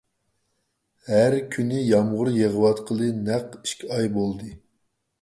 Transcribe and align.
ھەر 1.09 1.35
كۈنى 1.57 1.83
يامغۇر 1.91 2.33
يېغىۋاتقىلى 2.39 3.13
نەق 3.31 3.57
ئىككى 3.63 3.95
ئاي 3.99 4.15
بولدى. 4.21 4.55